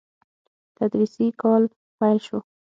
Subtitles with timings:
[0.77, 1.63] تدريسي کال
[1.99, 2.39] پيل شو.